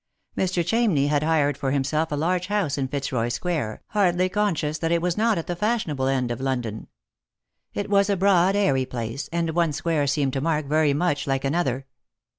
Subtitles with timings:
[0.35, 0.65] Mr.
[0.65, 4.99] Chamney had hired for himself a large house in Fitzroy square, hardly conscious that it
[4.99, 6.87] was not at the fashionable end of London.
[7.75, 11.45] It was a broad airy place, and one square seemed to Mark very much like
[11.45, 11.85] another.